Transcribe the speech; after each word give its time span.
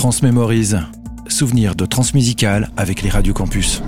Transmémorise. 0.00 0.80
Souvenir 1.28 1.74
de 1.74 1.84
transmusical 1.84 2.70
avec 2.78 3.02
les 3.02 3.10
radios 3.10 3.34
campus. 3.34 3.82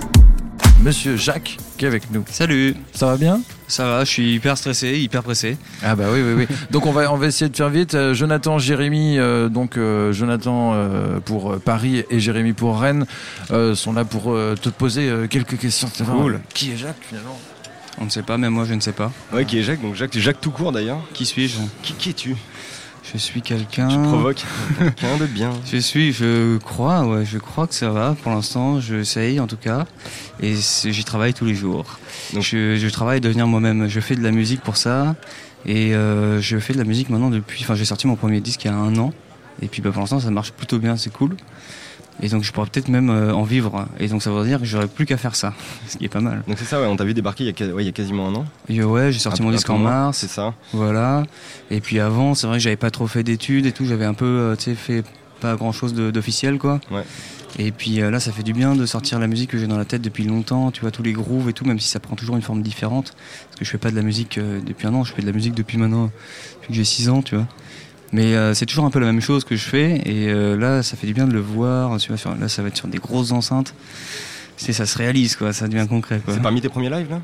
Monsieur 0.83 1.17
Jacques 1.17 1.57
qui 1.75 1.85
est 1.85 1.87
avec 1.87 2.11
nous. 2.11 2.23
Salut, 2.29 2.75
Ça 2.93 3.07
va 3.07 3.17
bien? 3.17 3.41
Ça 3.67 3.87
va, 3.87 4.03
je 4.03 4.11
suis 4.11 4.35
hyper 4.35 4.55
stressé, 4.55 4.99
hyper 4.99 5.23
pressé. 5.23 5.57
Ah 5.81 5.95
bah 5.95 6.03
oui 6.13 6.19
oui 6.21 6.33
oui. 6.47 6.55
Donc 6.69 6.85
on 6.85 6.91
va 6.91 7.11
on 7.11 7.17
va 7.17 7.25
essayer 7.25 7.49
de 7.49 7.55
faire 7.55 7.71
vite. 7.71 7.95
Euh, 7.95 8.13
Jonathan, 8.13 8.59
Jérémy, 8.59 9.17
euh, 9.17 9.49
donc 9.49 9.75
euh, 9.75 10.13
Jonathan 10.13 10.73
euh, 10.75 11.19
pour 11.19 11.57
Paris 11.59 12.03
et 12.11 12.19
Jérémy 12.19 12.53
pour 12.53 12.79
Rennes 12.79 13.07
euh, 13.49 13.73
sont 13.73 13.91
là 13.93 14.05
pour 14.05 14.33
euh, 14.33 14.53
te 14.53 14.69
poser 14.69 15.09
euh, 15.09 15.25
quelques 15.25 15.57
questions. 15.57 15.89
Cool. 16.05 16.41
Qui 16.53 16.73
est 16.73 16.77
Jacques 16.77 17.05
finalement? 17.09 17.39
On 17.99 18.05
ne 18.05 18.11
sait 18.11 18.21
pas, 18.21 18.37
même 18.37 18.53
moi 18.53 18.65
je 18.69 18.75
ne 18.75 18.81
sais 18.81 18.91
pas. 18.93 19.11
Ouais, 19.33 19.45
qui 19.45 19.57
est 19.57 19.63
Jacques, 19.63 19.81
donc 19.81 19.95
Jacques, 19.95 20.15
Jacques 20.15 20.41
tout 20.41 20.51
court 20.51 20.71
d'ailleurs. 20.71 20.99
Qui 21.15 21.25
suis-je? 21.25 21.57
Qui, 21.81 21.93
qui 21.93 22.09
es-tu? 22.11 22.35
Je 23.11 23.17
suis 23.17 23.41
quelqu'un. 23.41 23.87
Tu 23.89 23.97
provoques 23.97 24.43
quelqu'un 24.79 25.17
de 25.17 25.25
bien. 25.25 25.51
Je 25.71 25.77
suis, 25.77 26.13
je 26.13 26.57
crois, 26.57 27.05
ouais, 27.05 27.25
je 27.25 27.37
crois 27.37 27.67
que 27.67 27.75
ça 27.75 27.89
va. 27.89 28.15
Pour 28.23 28.31
l'instant, 28.31 28.79
j'essaye 28.79 29.39
en 29.39 29.47
tout 29.47 29.57
cas. 29.57 29.85
Et 30.39 30.55
j'y 30.55 31.03
travaille 31.03 31.33
tous 31.33 31.45
les 31.45 31.53
jours. 31.55 31.99
Donc- 32.33 32.43
je, 32.43 32.77
je 32.77 32.87
travaille 32.89 33.17
à 33.17 33.19
devenir 33.19 33.45
moi-même. 33.45 33.87
Je 33.89 33.99
fais 33.99 34.15
de 34.15 34.23
la 34.23 34.31
musique 34.31 34.61
pour 34.61 34.77
ça. 34.77 35.15
Et 35.65 35.93
euh, 35.95 36.41
je 36.41 36.57
fais 36.59 36.73
de 36.73 36.77
la 36.77 36.83
musique 36.85 37.09
maintenant 37.09 37.29
depuis. 37.29 37.61
Enfin, 37.63 37.75
j'ai 37.75 37.85
sorti 37.85 38.07
mon 38.07 38.15
premier 38.15 38.39
disque 38.41 38.63
il 38.65 38.67
y 38.67 38.71
a 38.71 38.75
un 38.75 38.95
an. 38.97 39.13
Et 39.61 39.67
puis 39.67 39.81
bah, 39.81 39.91
pour 39.91 40.01
l'instant, 40.01 40.19
ça 40.19 40.31
marche 40.31 40.51
plutôt 40.51 40.79
bien, 40.79 40.97
c'est 40.97 41.11
cool. 41.11 41.35
Et 42.21 42.29
donc 42.29 42.43
je 42.43 42.51
pourrais 42.51 42.67
peut-être 42.67 42.89
même 42.89 43.09
euh, 43.09 43.33
en 43.33 43.43
vivre. 43.43 43.87
Et 43.99 44.07
donc 44.07 44.21
ça 44.21 44.29
veut 44.31 44.45
dire 44.45 44.59
que 44.59 44.65
j'aurais 44.65 44.87
plus 44.87 45.05
qu'à 45.05 45.17
faire 45.17 45.35
ça. 45.35 45.53
Ce 45.87 45.97
qui 45.97 46.05
est 46.05 46.09
pas 46.09 46.19
mal. 46.21 46.43
Donc 46.47 46.57
c'est 46.59 46.65
ça, 46.65 46.79
ouais, 46.79 46.85
on 46.87 46.95
t'a 46.95 47.03
vu 47.05 47.13
débarquer 47.13 47.43
il 47.43 47.47
y, 47.47 47.49
a, 47.49 47.53
qua- 47.53 47.73
ouais, 47.73 47.83
il 47.83 47.85
y 47.87 47.89
a 47.89 47.91
quasiment 47.91 48.27
un 48.27 48.35
an. 48.35 48.45
Et 48.69 48.83
ouais, 48.83 49.11
j'ai 49.11 49.19
sorti 49.19 49.41
mon 49.41 49.49
disque 49.51 49.69
en 49.69 49.77
mars. 49.79 50.19
C'est 50.19 50.27
ça. 50.29 50.53
Voilà. 50.73 51.23
Et 51.71 51.81
puis 51.81 51.99
avant, 51.99 52.35
c'est 52.35 52.45
vrai 52.47 52.57
que 52.57 52.63
j'avais 52.63 52.75
pas 52.75 52.91
trop 52.91 53.07
fait 53.07 53.23
d'études 53.23 53.65
et 53.65 53.71
tout. 53.71 53.85
J'avais 53.85 54.05
un 54.05 54.13
peu, 54.13 54.25
euh, 54.25 54.55
tu 54.55 54.65
sais, 54.65 54.75
fait 54.75 55.03
pas 55.41 55.55
grand 55.55 55.71
chose 55.71 55.93
d'officiel, 55.95 56.57
quoi. 56.59 56.79
Ouais. 56.91 57.03
Et 57.59 57.71
puis 57.71 58.01
euh, 58.01 58.09
là, 58.11 58.19
ça 58.19 58.31
fait 58.31 58.43
du 58.43 58.53
bien 58.53 58.75
de 58.75 58.85
sortir 58.85 59.19
la 59.19 59.27
musique 59.27 59.49
que 59.51 59.57
j'ai 59.57 59.67
dans 59.67 59.77
la 59.77 59.85
tête 59.85 60.01
depuis 60.03 60.23
longtemps. 60.25 60.69
Tu 60.71 60.81
vois, 60.81 60.91
tous 60.91 61.03
les 61.03 61.13
grooves 61.13 61.49
et 61.49 61.53
tout, 61.53 61.65
même 61.65 61.79
si 61.79 61.89
ça 61.89 61.99
prend 61.99 62.15
toujours 62.15 62.35
une 62.35 62.41
forme 62.43 62.61
différente. 62.61 63.13
Parce 63.47 63.59
que 63.59 63.65
je 63.65 63.69
fais 63.71 63.77
pas 63.79 63.89
de 63.91 63.95
la 63.95 64.01
musique 64.03 64.37
euh, 64.37 64.59
depuis 64.63 64.85
un 64.87 64.93
an. 64.93 65.03
Je 65.03 65.13
fais 65.13 65.21
de 65.23 65.27
la 65.27 65.33
musique 65.33 65.55
depuis 65.55 65.77
maintenant, 65.79 66.11
depuis 66.61 66.67
que 66.69 66.73
j'ai 66.75 66.83
6 66.83 67.09
ans, 67.09 67.21
tu 67.23 67.35
vois. 67.35 67.47
Mais 68.13 68.35
euh, 68.35 68.53
c'est 68.53 68.65
toujours 68.65 68.85
un 68.85 68.89
peu 68.91 68.99
la 68.99 69.07
même 69.07 69.21
chose 69.21 69.43
que 69.43 69.55
je 69.55 69.63
fais. 69.67 70.01
Et 70.05 70.29
euh, 70.29 70.55
là, 70.55 70.83
ça 70.83 70.95
fait 70.95 71.07
du 71.07 71.13
bien 71.13 71.27
de 71.27 71.33
le 71.33 71.39
voir. 71.41 71.97
Tu 71.97 72.07
vois, 72.09 72.17
sur- 72.17 72.35
là, 72.35 72.47
ça 72.47 72.61
va 72.61 72.67
être 72.69 72.77
sur 72.77 72.87
des 72.87 72.99
grosses 72.99 73.31
enceintes. 73.31 73.73
C'est, 74.55 74.71
ça 74.71 74.85
se 74.85 74.97
réalise, 74.97 75.35
quoi. 75.35 75.51
Ça 75.51 75.67
devient 75.67 75.87
concret, 75.89 76.21
quoi. 76.23 76.33
C'est 76.35 76.41
parmi 76.41 76.61
tes 76.61 76.69
premiers 76.69 76.89
lives 76.91 77.09
là? 77.09 77.19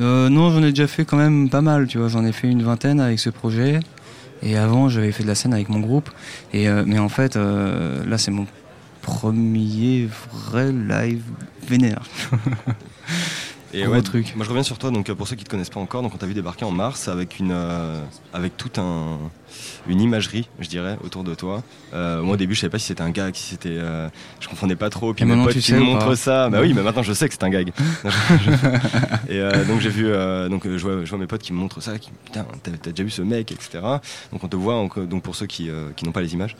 Euh, 0.00 0.28
non, 0.28 0.50
j'en 0.50 0.62
ai 0.64 0.70
déjà 0.70 0.88
fait 0.88 1.04
quand 1.04 1.16
même 1.16 1.48
pas 1.48 1.62
mal, 1.62 1.86
tu 1.86 1.98
vois. 1.98 2.08
J'en 2.08 2.24
ai 2.24 2.32
fait 2.32 2.48
une 2.48 2.62
vingtaine 2.64 2.98
avec 3.00 3.20
ce 3.20 3.30
projet. 3.30 3.78
Et 4.42 4.56
avant, 4.56 4.88
j'avais 4.88 5.12
fait 5.12 5.22
de 5.22 5.28
la 5.28 5.36
scène 5.36 5.54
avec 5.54 5.68
mon 5.68 5.78
groupe. 5.78 6.10
Et, 6.52 6.68
mais 6.84 6.98
en 6.98 7.08
fait, 7.08 7.36
là, 7.36 8.18
c'est 8.18 8.32
mon 8.32 8.46
premier 9.02 10.08
vrai 10.50 10.72
live 10.72 11.22
vénère. 11.66 12.02
Et 13.74 13.86
ouais, 13.86 14.02
truc. 14.02 14.34
Moi 14.36 14.44
je 14.44 14.50
reviens 14.50 14.62
sur 14.62 14.78
toi, 14.78 14.90
donc 14.90 15.08
euh, 15.10 15.14
pour 15.14 15.26
ceux 15.26 15.36
qui 15.36 15.44
te 15.44 15.50
connaissent 15.50 15.70
pas 15.70 15.80
encore, 15.80 16.02
donc 16.02 16.14
on 16.14 16.16
t'a 16.16 16.26
vu 16.26 16.34
débarquer 16.34 16.64
en 16.64 16.70
mars 16.70 17.08
avec 17.08 17.38
une 17.38 17.52
euh, 17.52 18.02
avec 18.32 18.56
toute 18.56 18.78
un 18.78 19.18
une 19.88 20.00
imagerie, 20.00 20.48
je 20.60 20.68
dirais, 20.68 20.96
autour 21.04 21.24
de 21.24 21.34
toi. 21.34 21.62
Euh, 21.92 22.22
moi 22.22 22.34
au 22.34 22.36
début 22.36 22.54
je 22.54 22.60
savais 22.60 22.70
pas 22.70 22.78
si 22.78 22.86
c'était 22.86 23.02
un 23.02 23.10
gag, 23.10 23.34
si 23.34 23.50
c'était, 23.50 23.68
euh, 23.70 24.08
je 24.40 24.48
comprenais 24.48 24.76
pas 24.76 24.90
trop. 24.90 25.12
Puis 25.12 25.24
Et 25.24 25.26
mes 25.26 25.42
potes 25.42 25.58
qui 25.58 25.72
me 25.74 25.80
montrent 25.80 26.14
ça, 26.14 26.48
bah 26.48 26.58
oui, 26.60 26.72
mais 26.74 26.82
maintenant 26.82 27.02
je 27.02 27.12
sais 27.12 27.28
que 27.28 27.34
c'est 27.34 27.44
un 27.44 27.50
gag. 27.50 27.72
Et 29.28 29.38
euh, 29.38 29.64
donc 29.64 29.80
j'ai 29.80 29.90
vu, 29.90 30.06
euh, 30.06 30.48
donc 30.48 30.64
je 30.64 30.78
vois, 30.78 31.04
je 31.04 31.10
vois 31.10 31.18
mes 31.18 31.26
potes 31.26 31.42
qui 31.42 31.52
me 31.52 31.58
montrent 31.58 31.82
ça, 31.82 31.98
qui 31.98 32.10
putain, 32.24 32.46
t'as 32.62 32.90
déjà 32.90 33.04
vu 33.04 33.10
ce 33.10 33.22
mec, 33.22 33.52
etc. 33.52 33.80
Donc 34.32 34.42
on 34.42 34.48
te 34.48 34.56
voit, 34.56 34.74
donc, 34.74 34.98
donc 34.98 35.22
pour 35.22 35.34
ceux 35.36 35.46
qui 35.46 35.68
euh, 35.70 35.90
qui 35.96 36.04
n'ont 36.04 36.12
pas 36.12 36.22
les 36.22 36.34
images, 36.34 36.56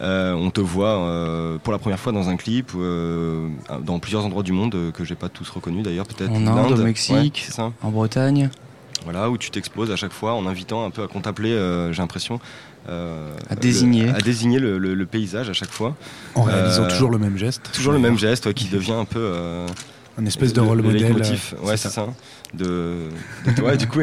euh, 0.00 0.32
on 0.32 0.50
te 0.50 0.60
voit 0.60 0.98
euh, 0.98 1.58
pour 1.58 1.72
la 1.72 1.78
première 1.78 1.98
fois 1.98 2.12
dans 2.12 2.28
un 2.28 2.36
clip, 2.36 2.72
euh, 2.76 3.48
dans 3.82 3.98
plusieurs 3.98 4.24
endroits 4.24 4.42
du 4.42 4.52
monde 4.52 4.92
que 4.92 5.04
j'ai 5.04 5.14
pas 5.14 5.28
tous 5.28 5.48
reconnus 5.50 5.82
d'ailleurs, 5.82 6.06
peut-être 6.06 6.32
Inde, 6.66 6.78
au. 6.78 6.82
Mexique. 6.84 7.44
Ouais, 7.48 7.54
ça. 7.54 7.72
En 7.82 7.90
Bretagne, 7.90 8.50
Voilà, 9.04 9.30
où 9.30 9.38
tu 9.38 9.50
t'exposes 9.50 9.90
à 9.90 9.96
chaque 9.96 10.12
fois 10.12 10.34
en 10.34 10.46
invitant 10.46 10.84
un 10.84 10.90
peu 10.90 11.02
à 11.02 11.06
contempler, 11.08 11.52
euh, 11.52 11.92
j'ai 11.92 12.02
l'impression. 12.02 12.40
euh, 12.88 13.32
À 13.50 13.54
désigner. 13.54 14.04
le- 14.06 14.14
à 14.14 14.18
désigner 14.20 14.58
le, 14.58 14.78
le- 14.78 14.94
le 14.94 15.06
paysage 15.06 15.48
à 15.50 15.52
chaque 15.52 15.70
fois. 15.70 15.94
En 16.34 16.42
réalisant 16.42 16.84
Euh, 16.84 16.88
toujours 16.90 17.10
le 17.10 17.18
même 17.18 17.36
geste. 17.38 17.70
Toujours 17.72 17.92
le 17.92 17.98
même 17.98 18.18
geste 18.18 18.46
ouais, 18.46 18.54
qui 18.54 18.66
devient 18.68 18.92
un 18.92 19.04
peu. 19.04 19.18
euh, 19.20 19.66
Un 20.18 20.24
espèce 20.26 20.52
de 20.52 20.60
le- 20.60 20.66
rôle 20.66 20.78
le 20.78 20.82
modèle. 20.84 21.14
Ouais, 21.62 21.76
c'est 21.76 21.90
ça. 21.90 22.06
De, 22.54 23.08
de 23.46 23.50
toi. 23.54 23.74
Et 23.74 23.76
du 23.76 23.86
coup, 23.86 24.00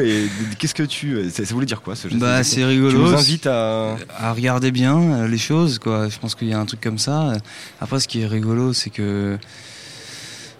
qu'est-ce 0.58 0.74
que 0.74 0.84
tu. 0.84 1.28
Ça, 1.30 1.44
ça 1.44 1.52
voulait 1.52 1.66
dire 1.66 1.82
quoi 1.82 1.96
ce 1.96 2.06
geste 2.08 2.20
bah, 2.20 2.42
c'est 2.44 2.56
Tu 2.60 2.64
rigolo. 2.64 3.00
nous 3.02 3.12
invites 3.14 3.46
à. 3.48 3.96
à 4.16 4.32
regarder 4.32 4.70
bien 4.70 5.26
les 5.26 5.36
choses 5.38 5.78
quoi 5.80 6.08
je 6.08 6.16
pense 6.18 6.34
qu'il 6.36 6.46
y 6.48 6.54
a 6.54 6.58
un 6.60 6.64
truc 6.64 6.80
comme 6.80 6.98
ça 6.98 7.32
après 7.80 7.98
ce 7.98 8.06
qui 8.06 8.20
est 8.22 8.26
rigolo 8.26 8.72
c'est 8.72 8.90
que 8.90 9.36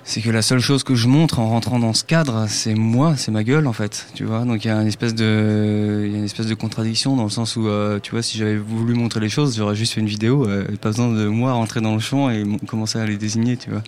c'est 0.08 0.20
que 0.20 0.30
la 0.30 0.40
seule 0.40 0.60
chose 0.60 0.84
que 0.84 0.94
je 0.94 1.08
montre 1.08 1.40
en 1.40 1.48
rentrant 1.48 1.80
dans 1.80 1.92
ce 1.92 2.04
cadre 2.04 2.46
c'est 2.48 2.74
moi 2.74 3.16
c'est 3.16 3.32
ma 3.32 3.42
gueule 3.42 3.66
en 3.66 3.72
fait 3.72 4.06
tu 4.14 4.24
vois 4.24 4.44
donc 4.44 4.64
il 4.64 4.68
y 4.68 4.70
a 4.70 4.80
une 4.80 4.86
espèce 4.86 5.16
de 5.16 6.04
il 6.06 6.12
y 6.12 6.14
a 6.14 6.18
une 6.18 6.24
espèce 6.24 6.46
de 6.46 6.54
contradiction 6.54 7.16
dans 7.16 7.24
le 7.24 7.28
sens 7.28 7.56
où 7.56 7.66
euh, 7.66 7.98
tu 8.00 8.12
vois 8.12 8.22
si 8.22 8.38
j'avais 8.38 8.56
voulu 8.56 8.94
montrer 8.94 9.18
les 9.18 9.28
choses 9.28 9.56
j'aurais 9.56 9.74
juste 9.74 9.94
fait 9.94 10.00
une 10.00 10.06
vidéo 10.06 10.48
euh, 10.48 10.64
pas 10.80 10.90
besoin 10.90 11.08
de 11.12 11.26
moi 11.26 11.52
rentrer 11.54 11.80
dans 11.80 11.92
le 11.92 11.98
champ 11.98 12.30
et 12.30 12.44
commencer 12.68 13.00
à 13.00 13.04
les 13.04 13.16
désigner 13.16 13.56
tu 13.56 13.70
vois 13.70 13.82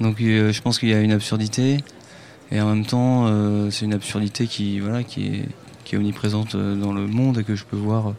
donc 0.00 0.20
euh, 0.20 0.52
je 0.52 0.60
pense 0.60 0.80
qu'il 0.80 0.88
y 0.88 0.94
a 0.94 1.00
une 1.00 1.12
absurdité 1.12 1.78
et 2.50 2.60
en 2.60 2.68
même 2.74 2.84
temps 2.84 3.30
c'est 3.70 3.84
une 3.84 3.94
absurdité 3.94 4.48
qui 4.48 4.80
voilà 4.80 5.04
qui 5.04 5.26
est 5.28 5.48
qui 5.84 5.94
est 5.94 5.98
omniprésente 5.98 6.56
dans 6.56 6.92
le 6.92 7.06
monde 7.06 7.38
et 7.38 7.44
que 7.44 7.54
je 7.54 7.64
peux 7.64 7.76
voir 7.76 8.14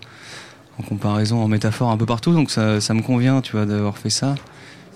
en 0.78 0.84
comparaison, 0.84 1.42
en 1.42 1.48
métaphore 1.48 1.90
un 1.90 1.98
peu 1.98 2.06
partout. 2.06 2.34
Donc 2.34 2.52
ça, 2.52 2.82
ça 2.82 2.94
me 2.94 3.02
convient, 3.02 3.42
tu 3.42 3.54
vois, 3.54 3.66
d'avoir 3.66 3.98
fait 3.98 4.10
ça. 4.10 4.36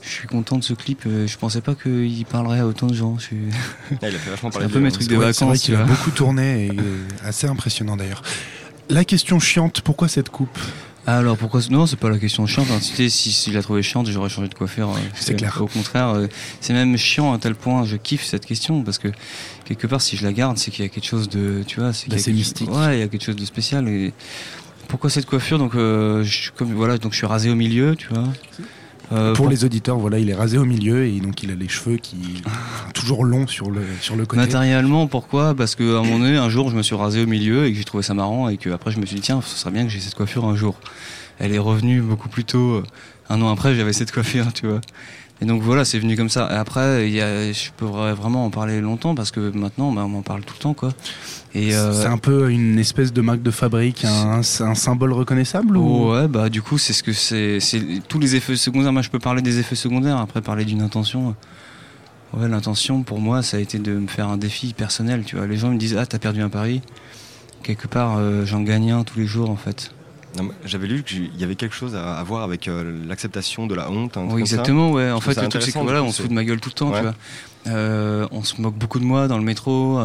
Je 0.02 0.10
suis 0.10 0.28
content 0.28 0.58
de 0.58 0.64
ce 0.64 0.74
clip. 0.74 1.04
euh, 1.06 1.28
Je 1.28 1.38
pensais 1.38 1.62
pas 1.62 1.76
qu'il 1.76 2.26
parlerait 2.26 2.60
à 2.60 2.66
autant 2.68 2.88
de 2.88 2.94
gens. 2.94 3.18
Je 3.20 3.24
suis... 3.26 3.38
Il 4.02 4.08
a 4.08 4.12
fait 4.12 4.30
vachement 4.30 4.50
C'est 4.52 4.60
parler 4.60 4.66
un 4.66 4.68
de 4.70 4.74
peu 4.74 4.80
mes 4.80 4.88
hein. 4.88 4.92
trucs 4.92 5.08
de 5.08 5.16
vrai- 5.16 5.34
c'est 5.34 5.46
vrai 5.46 5.54
vacances, 5.56 5.66
qu'il 5.66 5.76
tu 5.76 5.82
a 5.82 5.84
beaucoup 5.86 6.12
tourné 6.12 6.68
et 6.68 6.72
euh, 6.72 6.98
assez 7.24 7.48
impressionnant 7.48 7.98
d'ailleurs. 7.98 8.22
La 8.90 9.04
question 9.06 9.40
chiante, 9.40 9.82
pourquoi 9.82 10.08
cette 10.08 10.30
coupe? 10.30 10.58
Alors 11.06 11.38
pourquoi 11.38 11.62
Non, 11.72 11.86
c'est 11.88 11.96
pas 11.96 12.10
la 12.10 12.20
question 12.20 12.46
chiante. 12.46 12.68
hein. 12.72 12.80
Si, 12.82 13.10
si 13.10 13.52
je 13.52 13.56
la 13.56 13.62
trouvais 13.64 13.82
chiante, 13.82 14.08
j'aurais 14.10 14.30
changé 14.30 14.48
de 14.48 14.54
coiffure. 14.54 14.90
euh, 14.92 15.00
C'est 15.16 15.36
clair. 15.36 15.58
Au 15.62 15.68
contraire, 15.68 16.10
euh, 16.10 16.28
c'est 16.62 16.74
même 16.74 16.96
chiant 16.98 17.34
à 17.34 17.38
tel 17.40 17.56
point. 17.56 17.84
Je 17.84 17.98
kiffe 17.98 18.24
cette 18.24 18.46
question 18.46 18.84
parce 18.84 18.98
que 19.00 19.08
quelque 19.66 19.88
part, 19.88 20.02
si 20.02 20.18
je 20.18 20.24
la 20.24 20.34
garde, 20.34 20.58
c'est 20.58 20.72
qu'il 20.72 20.84
y 20.84 20.88
a 20.88 20.90
quelque 20.90 21.06
chose 21.08 21.28
de, 21.30 21.64
tu 21.66 21.80
vois, 21.80 21.94
c'est 21.94 22.10
quelque- 22.10 22.30
mystique. 22.32 22.70
Ouais, 22.72 22.98
il 22.98 23.00
y 23.00 23.04
a 23.04 23.08
quelque 23.08 23.24
chose 23.26 23.36
de 23.38 23.46
spécial. 23.46 23.88
Et 23.88 24.14
pourquoi 24.88 25.10
cette 25.10 25.26
coiffure? 25.26 25.58
Donc, 25.58 25.74
euh, 25.76 26.24
je, 26.24 26.52
comme 26.52 26.74
voilà, 26.74 26.98
donc 26.98 27.14
je 27.14 27.18
suis 27.18 27.28
rasé 27.28 27.50
au 27.50 27.56
milieu, 27.56 27.96
tu 27.96 28.08
vois. 28.10 28.28
Euh, 29.12 29.34
Pour 29.34 29.50
les 29.50 29.66
auditeurs, 29.66 29.98
voilà, 29.98 30.20
il 30.20 30.30
est 30.30 30.36
rasé 30.36 30.58
au 30.58 30.66
milieu 30.66 31.06
et 31.06 31.20
donc 31.20 31.42
il 31.42 31.50
a 31.52 31.56
les 31.56 31.68
cheveux 31.68 31.98
qui 31.98 32.18
enfin, 32.46 32.92
toujours 32.94 33.26
longs 33.26 33.48
sur 33.48 33.72
le 33.72 33.82
sur 34.02 34.16
le 34.16 34.26
côté. 34.26 34.40
Matériellement, 34.42 35.08
pourquoi? 35.08 35.56
Parce 35.56 35.74
que 35.76 35.96
à 35.96 36.00
un 36.00 36.04
moment 36.04 36.20
donné, 36.20 36.38
un 36.38 36.50
jour, 36.50 36.70
je 36.70 36.76
me 36.76 36.84
suis 36.84 36.96
rasé 36.96 37.24
au 37.24 37.28
milieu 37.28 37.66
et 37.66 37.72
que 37.72 37.78
j'ai 37.78 37.84
trouvé 37.86 38.04
ça 38.04 38.14
marrant 38.14 38.50
et 38.50 38.58
que 38.58 38.70
après, 38.70 38.92
je 38.92 39.00
me 39.00 39.06
suis 39.08 39.16
dit 39.16 39.22
tiens, 39.24 39.42
ce 39.42 39.58
serait 39.58 39.72
bien 39.72 39.84
que 39.84 39.90
j'ai 39.90 40.00
cette 40.00 40.16
coiffure 40.16 40.46
un 40.46 40.56
jour. 40.56 40.76
Elle 41.40 41.54
est 41.54 41.60
revenue 41.60 42.02
beaucoup 42.02 42.30
plus 42.30 42.44
tôt. 42.46 42.74
euh, 42.76 42.84
Un 43.30 43.42
an 43.42 43.50
après, 43.52 43.74
j'avais 43.76 43.94
cette 43.94 44.12
coiffure, 44.12 44.52
tu 44.54 44.68
vois. 44.68 44.82
Et 45.42 45.46
donc 45.46 45.62
voilà, 45.62 45.86
c'est 45.86 46.00
venu 46.00 46.18
comme 46.18 46.30
ça. 46.30 46.50
Et 46.52 46.56
après, 46.56 47.08
il 47.08 47.14
y 47.14 47.22
a, 47.22 47.52
je 47.52 47.70
pourrais 47.78 48.14
vraiment 48.14 48.46
en 48.46 48.50
parler 48.50 48.82
longtemps 48.82 49.16
parce 49.16 49.32
que 49.32 49.52
maintenant, 49.52 49.92
bah, 49.92 50.04
on 50.04 50.10
m'en 50.10 50.22
parle 50.22 50.42
tout 50.42 50.54
le 50.58 50.62
temps, 50.62 50.74
quoi. 50.74 50.94
Et 51.56 51.74
euh, 51.74 51.94
C'est 51.94 52.08
un 52.08 52.18
peu 52.18 52.52
une 52.52 52.78
espèce 52.78 53.14
de 53.14 53.22
marque 53.22 53.42
de 53.42 53.52
fabrique, 53.52 54.06
un, 54.06 54.42
un 54.42 54.76
symbole 54.76 55.14
reconnaissable 55.14 55.78
ou? 55.78 56.12
Ouais, 56.12 56.28
bah 56.28 56.50
du 56.50 56.62
coup, 56.62 56.78
c'est 56.78 56.94
ce 56.94 57.04
que 57.04 57.14
c'est. 57.14 57.60
C'est 57.60 57.82
tous 58.08 58.20
les 58.20 58.36
effets 58.36 58.56
secondaires. 58.58 58.92
Moi, 58.92 59.02
je 59.02 59.10
peux 59.10 59.20
parler 59.20 59.42
des 59.42 59.60
effets 59.60 59.76
secondaires. 59.76 60.18
Après, 60.18 60.42
parler 60.42 60.66
d'une 60.66 60.82
intention. 60.82 61.36
Ouais, 62.34 62.48
l'intention 62.48 63.02
pour 63.02 63.20
moi, 63.20 63.42
ça 63.42 63.58
a 63.58 63.60
été 63.60 63.80
de 63.80 63.94
me 63.94 64.08
faire 64.08 64.28
un 64.28 64.38
défi 64.38 64.74
personnel. 64.74 65.24
Tu 65.26 65.38
vois, 65.38 65.48
les 65.48 65.58
gens 65.58 65.72
me 65.72 65.78
disent 65.78 65.96
ah 65.98 66.06
t'as 66.06 66.20
perdu 66.20 66.42
un 66.42 66.50
pari. 66.50 66.82
Quelque 67.64 67.88
part, 67.88 68.18
euh, 68.18 68.46
j'en 68.46 68.62
gagne 68.62 68.92
un 68.92 69.04
tous 69.04 69.20
les 69.20 69.26
jours 69.26 69.50
en 69.50 69.56
fait. 69.56 69.92
J'avais 70.66 70.88
lu 70.88 71.04
qu'il 71.04 71.36
y 71.38 71.44
avait 71.44 71.56
quelque 71.56 71.76
chose 71.76 71.96
à, 71.96 72.18
à 72.18 72.24
voir 72.24 72.44
avec 72.44 72.68
euh, 72.68 73.06
l'acceptation 73.08 73.68
de 73.68 73.76
la 73.76 73.90
honte. 73.90 74.18
Oui, 74.18 74.42
exactement. 74.42 74.92
Ouais. 74.92 75.12
En 75.12 75.20
fait, 75.22 75.42
le 75.42 75.48
truc 75.48 75.62
c'est 75.62 75.72
que 75.72 75.80
voilà, 75.80 76.04
on 76.04 76.12
se 76.12 76.22
fout 76.22 76.30
de 76.30 76.36
ma 76.36 76.44
gueule 76.44 76.60
tout 76.60 76.70
le 76.70 76.74
temps. 76.74 76.92
Ouais. 76.92 76.98
Tu 77.00 77.04
vois. 77.04 77.16
Euh, 77.68 78.28
on 78.32 78.44
se 78.44 78.62
moque 78.62 78.76
beaucoup 78.76 79.00
de 79.00 79.06
moi 79.06 79.28
dans 79.28 79.38
le 79.38 79.44
métro. 79.44 80.00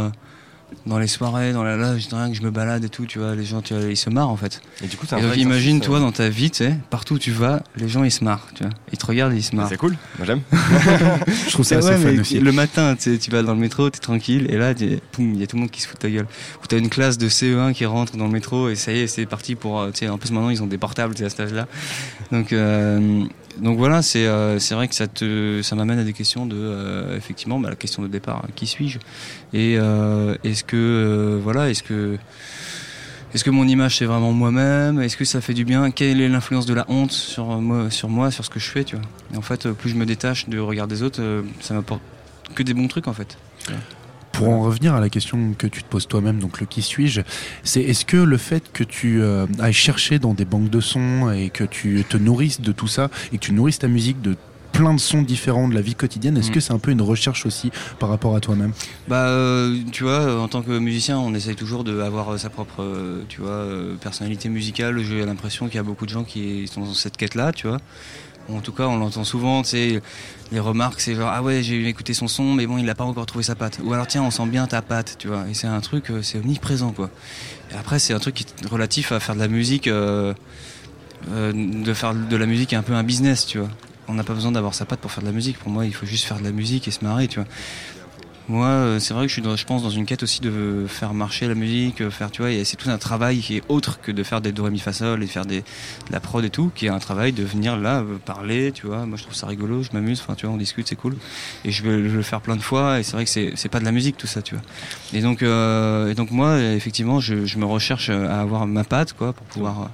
Dans 0.86 0.98
les 0.98 1.06
soirées, 1.06 1.52
dans 1.52 1.62
la 1.62 1.94
dis 1.94 2.08
rien 2.12 2.30
que 2.30 2.36
je 2.36 2.42
me 2.42 2.50
balade 2.50 2.84
et 2.84 2.88
tout, 2.88 3.06
tu 3.06 3.18
vois, 3.18 3.34
les 3.34 3.44
gens, 3.44 3.60
tu 3.62 3.74
vois, 3.74 3.84
ils 3.84 3.96
se 3.96 4.10
marrent 4.10 4.30
en 4.30 4.36
fait. 4.36 4.60
Et 4.82 4.86
du 4.86 4.96
coup, 4.96 5.06
Et 5.16 5.20
donc 5.22 5.36
imagine, 5.36 5.80
toi, 5.80 6.00
dans 6.00 6.12
ta 6.12 6.28
vie, 6.28 6.50
tu 6.50 6.58
sais, 6.58 6.76
partout 6.90 7.14
où 7.14 7.18
tu 7.18 7.30
vas, 7.30 7.62
les 7.76 7.88
gens 7.88 8.04
ils 8.04 8.10
se 8.10 8.24
marrent, 8.24 8.48
tu 8.54 8.62
vois. 8.64 8.72
Ils 8.92 8.98
te 8.98 9.06
regardent 9.06 9.32
et 9.34 9.38
ils 9.38 9.42
se 9.42 9.54
marrent. 9.56 9.68
C'est 9.68 9.76
cool, 9.76 9.96
moi 10.18 10.26
j'aime. 10.26 10.40
Je 11.46 11.50
trouve 11.52 11.64
ça 11.64 11.78
assez 11.78 11.96
fun 11.96 12.18
aussi. 12.20 12.38
Le 12.40 12.52
matin, 12.52 12.96
tu 12.96 13.30
vas 13.30 13.42
dans 13.42 13.54
le 13.54 13.60
métro, 13.60 13.90
t'es 13.90 13.98
tranquille, 14.00 14.46
et 14.50 14.56
là, 14.56 14.72
il 14.78 14.90
y 15.38 15.42
a 15.42 15.46
tout 15.46 15.56
le 15.56 15.60
monde 15.60 15.70
qui 15.70 15.80
se 15.80 15.88
fout 15.88 15.96
de 15.96 16.02
ta 16.02 16.10
gueule. 16.10 16.26
Ou 16.62 16.66
t'as 16.66 16.78
une 16.78 16.88
classe 16.90 17.18
de 17.18 17.28
CE1 17.28 17.72
qui 17.72 17.86
rentre 17.86 18.16
dans 18.16 18.26
le 18.26 18.32
métro, 18.32 18.68
et 18.68 18.76
ça 18.76 18.92
y 18.92 19.00
est, 19.00 19.06
c'est 19.06 19.26
parti 19.26 19.54
pour. 19.54 19.80
euh, 19.80 19.90
Tu 19.90 20.00
sais, 20.00 20.08
en 20.08 20.18
plus 20.18 20.30
maintenant, 20.30 20.50
ils 20.50 20.62
ont 20.62 20.66
des 20.66 20.78
portables, 20.78 21.14
à 21.24 21.28
cet 21.30 21.40
âge-là. 21.40 21.66
Donc, 22.32 22.52
euh, 22.52 23.24
donc 23.58 23.78
voilà, 23.78 24.02
c'est 24.02 24.26
euh, 24.26 24.58
c'est 24.58 24.74
vrai 24.74 24.88
que 24.88 24.94
ça 24.94 25.06
te, 25.06 25.60
ça 25.62 25.76
m'amène 25.76 25.98
à 25.98 26.04
des 26.04 26.12
questions 26.12 26.44
de, 26.46 26.56
euh, 26.56 27.16
effectivement, 27.16 27.60
bah, 27.60 27.70
la 27.70 27.76
question 27.76 28.02
de 28.02 28.08
départ, 28.08 28.42
qui 28.56 28.66
suis-je? 28.66 28.98
Et 29.52 29.76
euh, 29.78 30.34
est-ce 30.64 30.70
que, 30.70 30.76
euh, 30.76 31.40
voilà, 31.42 31.68
est-ce 31.68 31.82
que 31.82 32.16
est-ce 33.34 33.42
que 33.42 33.50
mon 33.50 33.66
image 33.66 33.98
c'est 33.98 34.04
vraiment 34.04 34.32
moi-même? 34.32 35.00
Est-ce 35.00 35.16
que 35.16 35.24
ça 35.24 35.40
fait 35.40 35.54
du 35.54 35.64
bien? 35.64 35.90
Quelle 35.90 36.20
est 36.20 36.28
l'influence 36.28 36.66
de 36.66 36.74
la 36.74 36.86
honte 36.88 37.10
sur 37.10 37.46
moi, 37.60 37.90
sur 37.90 38.08
moi, 38.08 38.30
sur 38.30 38.44
ce 38.44 38.50
que 38.50 38.60
je 38.60 38.70
fais, 38.70 38.84
tu 38.84 38.94
vois? 38.96 39.04
Et 39.34 39.36
en 39.36 39.42
fait, 39.42 39.68
plus 39.72 39.90
je 39.90 39.96
me 39.96 40.06
détache 40.06 40.48
du 40.48 40.60
regard 40.60 40.86
des 40.86 41.02
autres, 41.02 41.20
ça 41.60 41.74
m'apporte 41.74 42.00
que 42.54 42.62
des 42.62 42.74
bons 42.74 42.86
trucs 42.86 43.08
en 43.08 43.12
fait. 43.12 43.36
Pour 44.32 44.48
en 44.48 44.62
revenir 44.62 44.94
à 44.94 45.00
la 45.00 45.08
question 45.10 45.54
que 45.56 45.66
tu 45.66 45.82
te 45.82 45.88
poses 45.88 46.08
toi-même, 46.08 46.38
donc 46.38 46.60
le 46.60 46.66
qui 46.66 46.82
suis-je, 46.82 47.20
c'est 47.62 47.82
est-ce 47.82 48.04
que 48.04 48.16
le 48.16 48.36
fait 48.36 48.72
que 48.72 48.84
tu 48.84 49.20
euh, 49.20 49.46
ailles 49.60 49.72
chercher 49.72 50.18
dans 50.18 50.34
des 50.34 50.44
banques 50.44 50.70
de 50.70 50.80
sons 50.80 51.30
et 51.30 51.50
que 51.50 51.64
tu 51.64 52.04
te 52.08 52.16
nourrisses 52.16 52.60
de 52.60 52.72
tout 52.72 52.88
ça 52.88 53.10
et 53.32 53.38
que 53.38 53.44
tu 53.44 53.52
nourrisses 53.52 53.80
ta 53.80 53.88
musique 53.88 54.22
de 54.22 54.36
plein 54.74 54.92
de 54.92 55.00
sons 55.00 55.22
différents 55.22 55.68
de 55.68 55.74
la 55.74 55.80
vie 55.80 55.94
quotidienne. 55.94 56.36
Est-ce 56.36 56.50
mm. 56.50 56.54
que 56.54 56.60
c'est 56.60 56.72
un 56.72 56.78
peu 56.78 56.90
une 56.90 57.00
recherche 57.00 57.46
aussi 57.46 57.70
par 57.98 58.10
rapport 58.10 58.36
à 58.36 58.40
toi-même? 58.40 58.72
Bah, 59.08 59.28
euh, 59.28 59.78
tu 59.92 60.04
vois, 60.04 60.38
en 60.40 60.48
tant 60.48 60.60
que 60.60 60.78
musicien, 60.78 61.18
on 61.18 61.32
essaye 61.34 61.56
toujours 61.56 61.84
d'avoir 61.84 62.34
euh, 62.34 62.38
sa 62.38 62.50
propre, 62.50 62.84
tu 63.28 63.40
vois, 63.40 63.66
personnalité 64.00 64.50
musicale. 64.50 65.02
J'ai 65.02 65.24
l'impression 65.24 65.66
qu'il 65.66 65.76
y 65.76 65.80
a 65.80 65.84
beaucoup 65.84 66.04
de 66.04 66.10
gens 66.10 66.24
qui 66.24 66.68
sont 66.68 66.82
dans 66.82 66.94
cette 66.94 67.16
quête-là, 67.16 67.52
tu 67.52 67.68
vois. 67.68 67.78
En 68.52 68.60
tout 68.60 68.72
cas, 68.72 68.84
on 68.84 68.98
l'entend 68.98 69.24
souvent, 69.24 69.62
tu 69.62 69.70
sais, 69.70 70.02
les 70.52 70.60
remarques, 70.60 71.00
c'est 71.00 71.14
genre, 71.14 71.30
ah 71.32 71.42
ouais, 71.42 71.62
j'ai 71.62 71.88
écouté 71.88 72.12
son 72.12 72.28
son, 72.28 72.52
mais 72.52 72.66
bon, 72.66 72.76
il 72.76 72.84
n'a 72.84 72.94
pas 72.94 73.04
encore 73.04 73.24
trouvé 73.26 73.42
sa 73.42 73.54
patte. 73.54 73.80
Ou 73.82 73.92
alors, 73.94 74.06
tiens, 74.06 74.22
on 74.22 74.30
sent 74.30 74.46
bien 74.46 74.66
ta 74.66 74.82
patte, 74.82 75.16
tu 75.18 75.28
vois. 75.28 75.44
Et 75.50 75.54
c'est 75.54 75.66
un 75.66 75.80
truc, 75.80 76.10
euh, 76.10 76.20
c'est 76.22 76.38
omniprésent, 76.38 76.92
quoi. 76.92 77.10
Et 77.72 77.74
après, 77.74 77.98
c'est 77.98 78.12
un 78.12 78.18
truc 78.18 78.34
qui 78.34 78.44
est 78.44 78.66
relatif 78.66 79.12
à 79.12 79.20
faire 79.20 79.34
de 79.34 79.40
la 79.40 79.48
musique, 79.48 79.86
euh, 79.86 80.34
euh, 81.30 81.52
de 81.52 81.94
faire 81.94 82.14
de 82.14 82.36
la 82.36 82.46
musique 82.46 82.74
un 82.74 82.82
peu 82.82 82.92
un 82.92 83.02
business, 83.02 83.46
tu 83.46 83.58
vois. 83.58 83.70
On 84.08 84.14
n'a 84.14 84.24
pas 84.24 84.34
besoin 84.34 84.52
d'avoir 84.52 84.74
sa 84.74 84.84
patte 84.84 85.00
pour 85.00 85.10
faire 85.10 85.22
de 85.22 85.28
la 85.28 85.34
musique. 85.34 85.58
Pour 85.58 85.70
moi, 85.70 85.86
il 85.86 85.94
faut 85.94 86.06
juste 86.06 86.24
faire 86.24 86.38
de 86.38 86.44
la 86.44 86.52
musique 86.52 86.88
et 86.88 86.90
se 86.90 87.04
marrer, 87.04 87.28
tu 87.28 87.40
vois. 87.40 87.48
Moi, 88.46 88.66
euh, 88.66 88.98
c'est 88.98 89.14
vrai 89.14 89.24
que 89.24 89.28
je 89.28 89.32
suis, 89.32 89.42
dans, 89.42 89.56
je 89.56 89.64
pense, 89.64 89.82
dans 89.82 89.90
une 89.90 90.04
quête 90.04 90.22
aussi 90.22 90.42
de 90.42 90.84
faire 90.86 91.14
marcher 91.14 91.48
la 91.48 91.54
musique, 91.54 92.02
euh, 92.02 92.10
faire, 92.10 92.30
tu 92.30 92.42
vois, 92.42 92.50
c'est 92.64 92.76
tout 92.76 92.90
un 92.90 92.98
travail 92.98 93.38
qui 93.38 93.56
est 93.56 93.62
autre 93.68 94.00
que 94.02 94.12
de 94.12 94.22
faire 94.22 94.42
des 94.42 94.52
do, 94.52 94.68
mi, 94.68 94.78
fa, 94.78 94.92
sol 94.92 95.22
et 95.22 95.26
faire 95.26 95.46
des, 95.46 95.60
de 95.60 96.12
la 96.12 96.20
prod 96.20 96.44
et 96.44 96.50
tout, 96.50 96.70
qui 96.74 96.84
est 96.84 96.90
un 96.90 96.98
travail 96.98 97.32
de 97.32 97.42
venir 97.42 97.78
là, 97.78 98.00
euh, 98.00 98.18
parler, 98.22 98.70
tu 98.72 98.86
vois. 98.86 99.06
Moi, 99.06 99.16
je 99.16 99.22
trouve 99.22 99.34
ça 99.34 99.46
rigolo, 99.46 99.82
je 99.82 99.90
m'amuse, 99.94 100.20
enfin, 100.20 100.34
tu 100.34 100.44
vois, 100.44 100.54
on 100.54 100.58
discute, 100.58 100.86
c'est 100.86 100.96
cool. 100.96 101.16
Et 101.64 101.70
je 101.70 101.82
vais, 101.84 101.96
le 101.96 102.22
faire 102.22 102.42
plein 102.42 102.56
de 102.56 102.62
fois, 102.62 103.00
et 103.00 103.02
c'est 103.02 103.12
vrai 103.12 103.24
que 103.24 103.30
c'est, 103.30 103.68
pas 103.70 103.80
de 103.80 103.86
la 103.86 103.92
musique, 103.92 104.18
tout 104.18 104.26
ça, 104.26 104.42
tu 104.42 104.54
vois. 104.54 104.64
Et 105.14 105.22
donc, 105.22 105.40
et 105.42 106.14
donc 106.14 106.30
moi, 106.30 106.60
effectivement, 106.60 107.20
je, 107.20 107.34
me 107.56 107.64
recherche 107.64 108.10
à 108.10 108.42
avoir 108.42 108.66
ma 108.66 108.84
patte, 108.84 109.14
quoi, 109.14 109.32
pour 109.32 109.46
pouvoir 109.46 109.90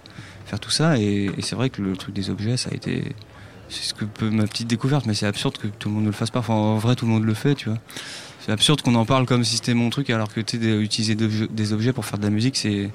faire 0.46 0.58
tout 0.58 0.70
ça. 0.70 0.98
Et 0.98 1.30
c'est 1.40 1.54
vrai 1.54 1.70
que 1.70 1.82
le 1.82 1.96
truc 1.96 2.14
des 2.14 2.30
objets, 2.30 2.56
ça 2.56 2.70
a 2.72 2.74
été, 2.74 3.14
c'est 3.70 3.88
ce 3.88 3.94
que 3.94 4.04
peut 4.04 4.30
ma 4.30 4.46
petite 4.46 4.66
découverte, 4.66 5.06
mais 5.06 5.14
c'est 5.14 5.26
absurde 5.26 5.56
que 5.56 5.66
tout 5.66 5.88
le 5.88 5.94
monde 5.94 6.04
ne 6.04 6.08
le 6.08 6.14
fasse 6.14 6.30
pas. 6.30 6.40
Enfin, 6.40 6.54
en 6.54 6.78
vrai, 6.78 6.96
tout 6.96 7.06
le 7.06 7.12
monde 7.12 7.24
le 7.24 7.34
fait, 7.34 7.54
tu 7.54 7.68
vois. 7.68 7.78
C'est 8.44 8.52
absurde 8.52 8.82
qu'on 8.82 8.94
en 8.94 9.04
parle 9.04 9.26
comme 9.26 9.44
si 9.44 9.56
c'était 9.56 9.74
mon 9.74 9.90
truc, 9.90 10.10
alors 10.10 10.32
que 10.32 10.40
tu 10.40 10.56
utiliser 10.56 11.14
des 11.14 11.72
objets 11.72 11.92
pour 11.92 12.04
faire 12.04 12.18
de 12.18 12.24
la 12.24 12.30
musique, 12.30 12.56
c'est 12.56 12.90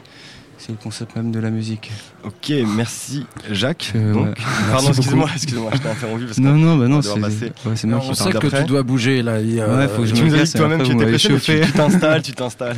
c'est 0.57 0.71
le 0.71 0.77
concept 0.81 1.15
même 1.15 1.31
de 1.31 1.39
la 1.39 1.51
musique. 1.51 1.91
Ok, 2.23 2.51
merci 2.75 3.25
Jacques. 3.51 3.91
donc, 3.93 4.37
pardon, 4.71 4.87
excuse-moi, 4.87 5.29
excuse-moi, 5.35 5.71
je 5.73 5.79
t'ai 5.79 5.89
interrompu 5.89 6.25
parce 6.25 6.37
que 6.37 6.41
non, 6.41 6.55
non, 6.55 6.77
bah 6.77 6.87
non, 6.87 7.01
c'est 7.01 7.11
ouais, 7.11 7.19
moi. 7.19 8.01
On 8.01 8.13
sait 8.13 8.31
que 8.31 8.47
tu 8.47 8.63
dois 8.63 8.81
bouger 8.81 9.21
là. 9.21 9.41
Il, 9.41 9.59
ouais, 9.59 9.87
faut 9.87 10.01
que 10.01 10.07
je 10.07 10.15
tu 10.15 10.23
me 10.23 10.29
nous 10.29 10.35
as 10.35 10.43
dit 10.43 10.53
toi-même 10.53 10.83
tu 10.83 10.93
étais 10.93 11.05
pressé, 11.05 11.61
tu 11.61 11.71
t'installes, 11.71 12.21
tu 12.21 12.31
t'installes. 12.31 12.77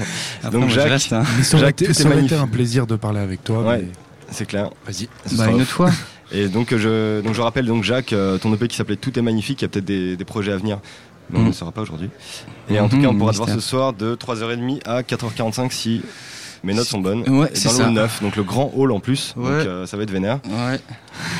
Donc 0.51 0.69
Jacques, 0.69 0.89
reste, 0.89 1.13
hein. 1.13 1.23
ça 1.43 1.57
aurait 1.57 1.69
été 1.69 2.35
un 2.35 2.47
plaisir 2.47 2.87
de 2.87 2.95
parler 2.95 3.19
avec 3.19 3.43
toi. 3.43 3.61
Ouais, 3.61 3.87
c'est 4.31 4.45
clair. 4.45 4.69
Vas-y. 4.85 5.07
Bah 5.37 5.49
une 5.49 5.61
autre 5.61 5.71
fois. 5.71 5.91
Et 6.31 6.47
donc 6.47 6.75
je, 6.75 7.21
donc 7.21 7.33
je 7.33 7.41
rappelle 7.41 7.65
donc 7.65 7.83
Jacques, 7.83 8.13
euh, 8.13 8.37
ton 8.37 8.53
EP 8.53 8.67
qui 8.67 8.75
s'appelait 8.75 8.97
Tout 8.97 9.17
est 9.17 9.21
magnifique, 9.21 9.61
il 9.61 9.63
y 9.63 9.65
a 9.65 9.69
peut-être 9.69 9.85
des, 9.85 10.17
des 10.17 10.25
projets 10.25 10.51
à 10.51 10.57
venir 10.57 10.79
mais 11.29 11.39
on 11.39 11.43
ne 11.43 11.49
mm. 11.49 11.53
saura 11.53 11.71
pas 11.71 11.81
aujourd'hui. 11.81 12.09
Et 12.69 12.79
en 12.79 12.89
tout 12.89 13.01
cas, 13.01 13.07
on 13.07 13.15
pourra 13.15 13.31
te 13.31 13.37
voir 13.37 13.49
ce 13.49 13.59
soir 13.59 13.93
de 13.93 14.15
3h30 14.15 14.81
à 14.85 15.01
4h45 15.01 15.71
si 15.71 16.01
mes 16.63 16.73
notes 16.73 16.87
sont 16.87 16.99
bonnes. 16.99 17.21
Ouais, 17.21 17.51
dans 17.65 17.71
le 17.71 17.85
hall 17.85 17.91
9, 17.91 18.21
donc 18.23 18.35
le 18.35 18.43
grand 18.43 18.71
hall 18.75 18.91
en 18.91 18.99
plus. 18.99 19.33
Donc 19.35 19.45
euh, 19.45 19.85
ça 19.85 19.97
va 19.97 20.03
être 20.03 20.11
vénère. 20.11 20.39
Ouais. 20.45 20.79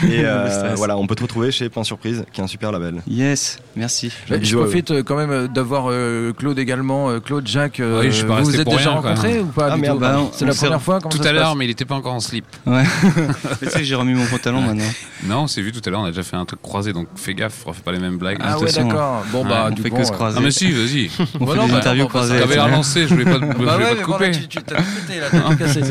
Et 0.03 0.21
euh, 0.23 0.73
voilà, 0.75 0.97
on 0.97 1.07
peut 1.07 1.15
te 1.15 1.23
retrouver 1.23 1.51
chez 1.51 1.69
Plein 1.69 1.83
Surprise, 1.83 2.25
qui 2.31 2.41
est 2.41 2.43
un 2.43 2.47
super 2.47 2.71
label. 2.71 3.01
Yes, 3.07 3.59
merci. 3.75 4.11
Je, 4.29 4.55
profite 4.55 4.91
euh, 4.91 5.03
quand 5.03 5.15
même 5.15 5.47
d'avoir 5.47 5.91
Claude 6.37 6.59
également. 6.59 7.19
Claude, 7.19 7.47
Jacques, 7.47 7.81
oui, 7.81 8.11
je 8.11 8.25
vous 8.25 8.43
vous 8.43 8.59
êtes 8.59 8.67
déjà 8.67 8.91
rencontrés 8.91 9.39
ou 9.39 9.47
pas 9.47 9.69
ah, 9.71 9.77
bah, 9.77 10.19
C'est 10.31 10.45
la 10.45 10.53
première 10.53 10.81
fois 10.81 10.99
Tout 10.99 11.21
à 11.23 11.31
l'heure, 11.31 11.55
mais 11.55 11.65
il 11.65 11.69
n'était 11.69 11.85
pas 11.85 11.95
encore 11.95 12.13
en 12.13 12.19
slip. 12.19 12.45
Ouais. 12.65 12.83
tu 13.59 13.69
sais 13.69 13.79
que 13.79 13.83
j'ai 13.83 13.95
remis 13.95 14.13
mon 14.13 14.25
pantalon 14.25 14.61
maintenant. 14.61 14.83
Non, 15.23 15.41
on 15.41 15.47
s'est 15.47 15.61
vu 15.61 15.71
tout 15.71 15.81
à 15.85 15.89
l'heure, 15.89 16.01
on 16.01 16.05
a 16.05 16.11
déjà 16.11 16.23
fait 16.23 16.35
un 16.35 16.45
truc 16.45 16.61
croisé, 16.61 16.93
donc 16.93 17.07
fais 17.15 17.33
gaffe, 17.33 17.63
refais 17.65 17.81
pas 17.81 17.91
les 17.91 17.99
mêmes 17.99 18.17
blagues. 18.17 18.37
Ah 18.41 18.59
ouais, 18.59 18.71
d'accord. 18.71 19.23
Bon, 19.31 19.43
bah, 19.43 19.69
on 19.71 19.75
fait 19.75 19.89
que 19.89 20.03
se 20.03 20.11
croiser. 20.11 20.37
Ah, 20.39 20.43
mais 20.43 20.51
si, 20.51 20.71
vas-y. 20.71 21.09
On 21.39 21.47
fait 21.47 21.67
des 21.67 21.73
interviews 21.73 22.07
croisées. 22.07 22.39
T'avais 22.39 22.59
relancé, 22.59 23.07
je 23.07 23.13
voulais 23.13 23.25
pas 23.25 23.39
te 23.39 24.03
couper. 24.03 24.31
Tu 24.31 24.59
t'as 24.61 25.55
cassé. 25.55 25.81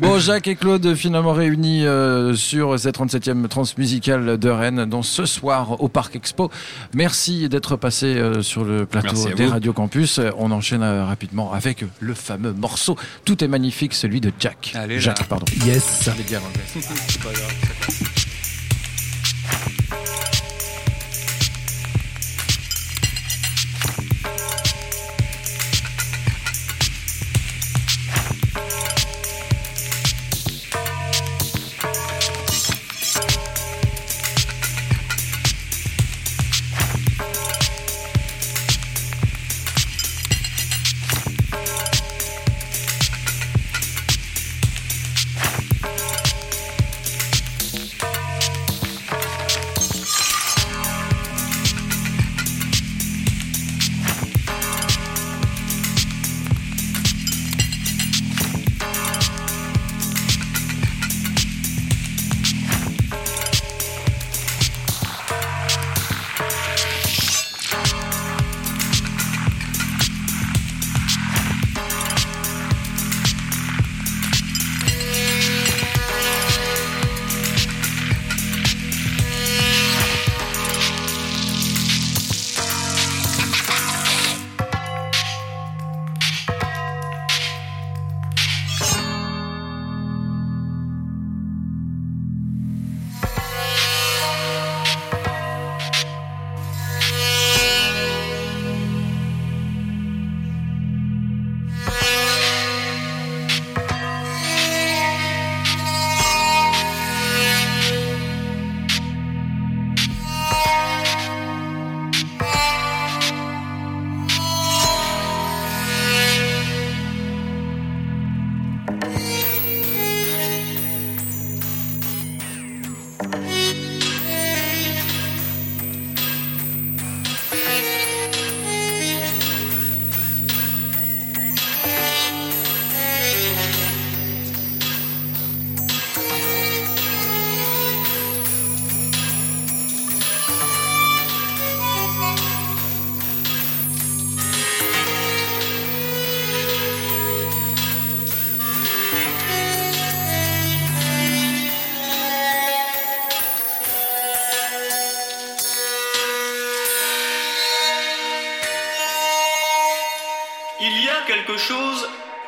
Bon, 0.00 0.18
Jacques 0.18 0.48
et 0.48 0.56
Claude 0.56 0.94
finalement 0.94 1.32
réunis 1.32 1.86
euh, 1.86 2.34
sur 2.34 2.78
cette 2.78 2.98
37e 2.98 3.31
transmusicale 3.48 4.38
de 4.38 4.48
Rennes, 4.48 4.84
donc 4.84 5.04
ce 5.04 5.26
soir 5.26 5.80
au 5.80 5.88
Parc 5.88 6.16
Expo. 6.16 6.50
Merci 6.94 7.48
d'être 7.48 7.76
passé 7.76 8.06
euh, 8.06 8.42
sur 8.42 8.64
le 8.64 8.86
plateau 8.86 9.28
des 9.34 9.46
Radio 9.46 9.72
Campus. 9.72 10.20
On 10.38 10.50
enchaîne 10.50 10.82
euh, 10.82 11.04
rapidement 11.04 11.52
avec 11.52 11.84
le 12.00 12.14
fameux 12.14 12.52
morceau 12.52 12.96
Tout 13.24 13.42
est 13.42 13.48
magnifique, 13.48 13.94
celui 13.94 14.20
de 14.20 14.32
Jack. 14.38 14.72
Allez, 14.74 15.00
Jacques, 15.00 15.26
pardon. 15.28 15.46
Yes. 15.64 16.08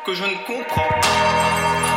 que 0.05 0.13
je 0.13 0.23
ne 0.23 0.35
comprends 0.45 0.89
pas. 1.01 1.94